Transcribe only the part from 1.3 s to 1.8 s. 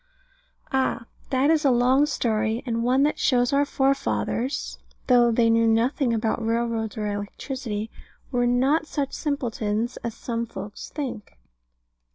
is a